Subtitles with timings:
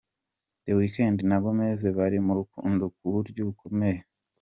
[0.65, 3.99] The Weekend na Gomez bari mu rukundo ku buryo bukomeye.